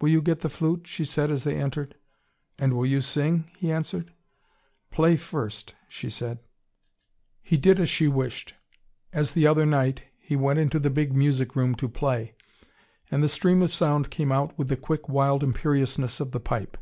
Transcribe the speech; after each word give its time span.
"Will 0.00 0.08
you 0.08 0.22
get 0.22 0.38
the 0.38 0.48
flute?" 0.48 0.86
she 0.86 1.04
said 1.04 1.30
as 1.30 1.44
they 1.44 1.58
entered. 1.60 1.94
"And 2.58 2.72
will 2.72 2.86
you 2.86 3.02
sing?" 3.02 3.50
he 3.58 3.70
answered. 3.70 4.10
"Play 4.90 5.16
first," 5.18 5.74
she 5.86 6.08
said. 6.08 6.38
He 7.42 7.58
did 7.58 7.78
as 7.78 7.90
she 7.90 8.08
wished. 8.08 8.54
As 9.12 9.34
the 9.34 9.46
other 9.46 9.66
night, 9.66 10.02
he 10.18 10.34
went 10.34 10.60
into 10.60 10.78
the 10.78 10.88
big 10.88 11.14
music 11.14 11.54
room 11.56 11.74
to 11.74 11.90
play. 11.90 12.34
And 13.10 13.22
the 13.22 13.28
stream 13.28 13.60
of 13.60 13.70
sound 13.70 14.10
came 14.10 14.32
out 14.32 14.56
with 14.58 14.68
the 14.68 14.78
quick 14.78 15.10
wild 15.10 15.42
imperiousness 15.44 16.20
of 16.20 16.30
the 16.30 16.40
pipe. 16.40 16.78